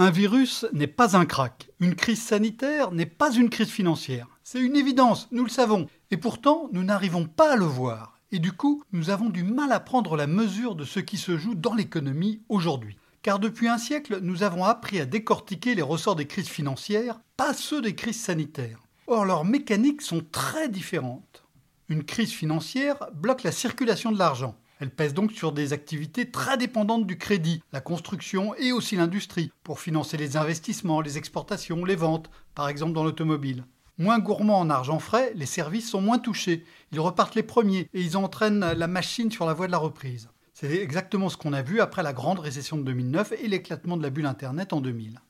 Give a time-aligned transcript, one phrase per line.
[0.00, 1.70] Un virus n'est pas un crack.
[1.80, 4.28] Une crise sanitaire n'est pas une crise financière.
[4.44, 5.88] C'est une évidence, nous le savons.
[6.12, 8.20] Et pourtant, nous n'arrivons pas à le voir.
[8.30, 11.36] Et du coup, nous avons du mal à prendre la mesure de ce qui se
[11.36, 12.96] joue dans l'économie aujourd'hui.
[13.22, 17.52] Car depuis un siècle, nous avons appris à décortiquer les ressorts des crises financières, pas
[17.52, 18.78] ceux des crises sanitaires.
[19.08, 21.42] Or, leurs mécaniques sont très différentes.
[21.88, 24.54] Une crise financière bloque la circulation de l'argent.
[24.80, 29.50] Elle pèse donc sur des activités très dépendantes du crédit, la construction et aussi l'industrie,
[29.64, 33.64] pour financer les investissements, les exportations, les ventes, par exemple dans l'automobile.
[33.98, 36.64] Moins gourmands en argent frais, les services sont moins touchés.
[36.92, 40.28] Ils repartent les premiers et ils entraînent la machine sur la voie de la reprise.
[40.54, 44.02] C'est exactement ce qu'on a vu après la grande récession de 2009 et l'éclatement de
[44.02, 45.20] la bulle Internet en 2000.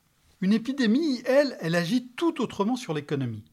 [0.41, 3.43] Une épidémie, elle, elle agit tout autrement sur l'économie.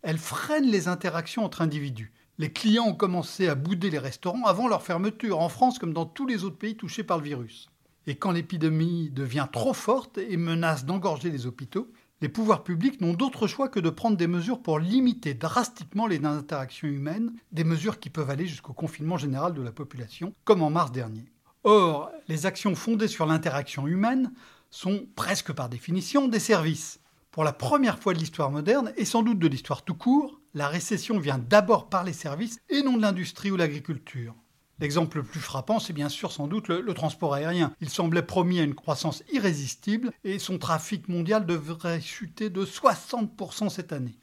[0.00, 2.12] Elle freine les interactions entre individus.
[2.42, 6.06] Les clients ont commencé à bouder les restaurants avant leur fermeture, en France comme dans
[6.06, 7.68] tous les autres pays touchés par le virus.
[8.08, 13.14] Et quand l'épidémie devient trop forte et menace d'engorger les hôpitaux, les pouvoirs publics n'ont
[13.14, 18.00] d'autre choix que de prendre des mesures pour limiter drastiquement les interactions humaines, des mesures
[18.00, 21.26] qui peuvent aller jusqu'au confinement général de la population, comme en mars dernier.
[21.62, 24.32] Or, les actions fondées sur l'interaction humaine
[24.68, 26.98] sont presque par définition des services.
[27.30, 30.68] Pour la première fois de l'histoire moderne, et sans doute de l'histoire tout court, la
[30.68, 34.34] récession vient d'abord par les services et non de l'industrie ou l'agriculture.
[34.78, 37.72] L'exemple le plus frappant, c'est bien sûr sans doute le, transport aérien.
[37.80, 43.68] Il semblait promis à une croissance irrésistible et son trafic mondial devrait chuter de 60%
[43.68, 44.18] cette année.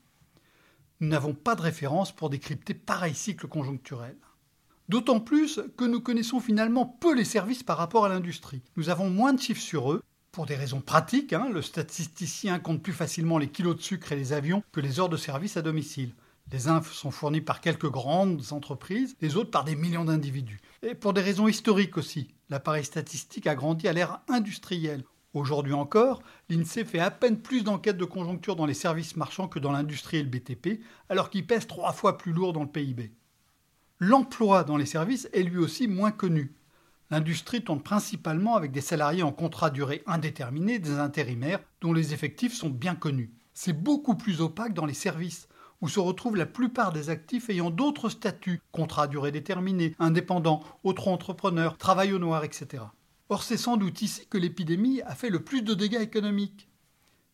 [0.99, 4.17] Nous n'avons pas de référence pour décrypter pareil cycle conjoncturel.
[4.89, 8.63] D'autant plus que nous connaissons finalement peu les services par rapport à l'industrie.
[8.75, 10.03] Nous avons moins de chiffres sur eux
[10.39, 14.15] pour des raisons pratiques, hein, le statisticien compte plus facilement les kilos de sucre et
[14.15, 16.13] les avions que les heures de service à domicile.
[16.53, 20.61] Les uns sont fournis par quelques grandes entreprises, les autres par des millions d'individus.
[20.81, 25.03] Et pour des raisons historiques aussi, l'appareil statistique a grandi à l'ère industrielle.
[25.33, 29.59] Aujourd'hui encore, l'INSEE fait à peine plus d'enquêtes de conjoncture dans les services marchands que
[29.59, 30.79] dans l'industrie et le BTP,
[31.09, 33.11] alors qu'il pèse trois fois plus lourd dans le PIB.
[33.99, 36.55] L'emploi dans les services est lui aussi moins connu.
[37.11, 42.53] L'industrie tourne principalement avec des salariés en contrat durée indéterminé, des intérimaires, dont les effectifs
[42.53, 43.31] sont bien connus.
[43.53, 45.47] C'est beaucoup plus opaque dans les services,
[45.81, 51.77] où se retrouvent la plupart des actifs ayant d'autres statuts, contrat durée déterminée, indépendants, auto-entrepreneurs,
[51.77, 52.83] travail au noir, etc.
[53.29, 56.69] Or, c'est sans doute ici que l'épidémie a fait le plus de dégâts économiques.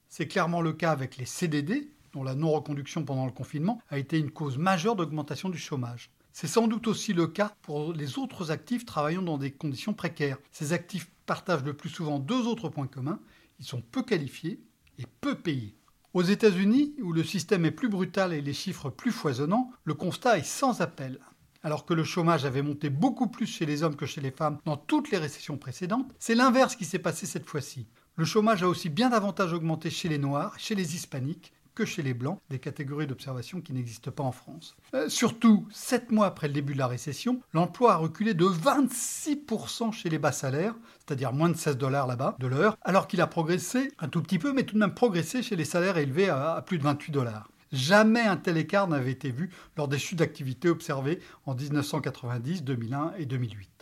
[0.08, 4.20] C'est clairement le cas avec les CDD, dont la non-reconduction pendant le confinement a été
[4.20, 6.12] une cause majeure d'augmentation du chômage.
[6.38, 10.38] C'est sans doute aussi le cas pour les autres actifs travaillant dans des conditions précaires.
[10.52, 13.22] Ces actifs partagent le plus souvent deux autres points communs.
[13.58, 14.60] Ils sont peu qualifiés
[15.00, 15.78] et peu payés.
[16.14, 20.38] Aux États-Unis, où le système est plus brutal et les chiffres plus foisonnants, le constat
[20.38, 21.22] est sans appel.
[21.64, 24.60] Alors que le chômage avait monté beaucoup plus chez les hommes que chez les femmes
[24.66, 27.88] dans toutes les récessions précédentes, c'est l'inverse qui s'est passé cette fois-ci.
[28.18, 32.02] Le chômage a aussi bien davantage augmenté chez les Noirs, chez les Hispaniques, que chez
[32.02, 34.76] les Blancs, des catégories d'observation qui n'existent pas en France.
[34.94, 39.92] Euh, surtout, sept mois après le début de la récession, l'emploi a reculé de 26%
[39.92, 40.76] chez les bas salaires,
[41.06, 44.40] c'est-à-dire moins de 16 dollars là-bas de l'heure, alors qu'il a progressé un tout petit
[44.40, 47.12] peu, mais tout de même progressé chez les salaires élevés à, à plus de 28
[47.12, 47.50] dollars.
[47.72, 53.14] Jamais un tel écart n'avait été vu lors des chutes d'activité observées en 1990, 2001
[53.18, 53.76] et 2008.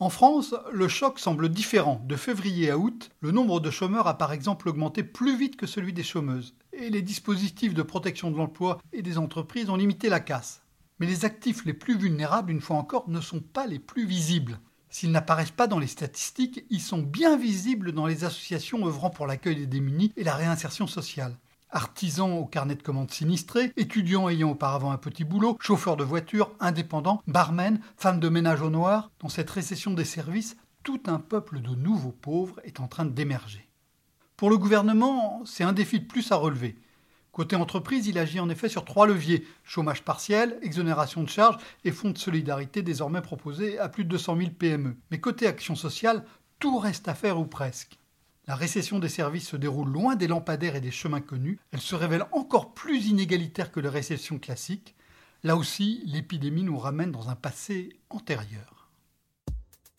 [0.00, 2.00] En France, le choc semble différent.
[2.06, 5.66] De février à août, le nombre de chômeurs a par exemple augmenté plus vite que
[5.66, 6.54] celui des chômeuses.
[6.80, 10.62] Et les dispositifs de protection de l'emploi et des entreprises ont limité la casse.
[11.00, 14.60] Mais les actifs les plus vulnérables, une fois encore, ne sont pas les plus visibles.
[14.88, 19.26] S'ils n'apparaissent pas dans les statistiques, ils sont bien visibles dans les associations œuvrant pour
[19.26, 21.36] l'accueil des démunis et la réinsertion sociale.
[21.70, 26.52] Artisans au carnet de commandes sinistrés, étudiants ayant auparavant un petit boulot, chauffeurs de voiture,
[26.60, 31.60] indépendants, barmen, femmes de ménage au noir, dans cette récession des services, tout un peuple
[31.60, 33.67] de nouveaux pauvres est en train d'émerger.
[34.38, 36.76] Pour le gouvernement, c'est un défi de plus à relever.
[37.32, 41.90] Côté entreprise, il agit en effet sur trois leviers chômage partiel, exonération de charges et
[41.90, 44.96] fonds de solidarité désormais proposés à plus de 200 000 PME.
[45.10, 46.24] Mais côté action sociale,
[46.60, 47.98] tout reste à faire ou presque.
[48.46, 51.58] La récession des services se déroule loin des lampadaires et des chemins connus.
[51.72, 54.94] Elle se révèle encore plus inégalitaire que les récessions classiques.
[55.42, 58.77] Là aussi, l'épidémie nous ramène dans un passé antérieur.